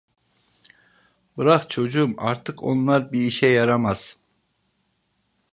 [1.37, 4.17] Bırak çocuğum, artık onlar bir işe yaramaz.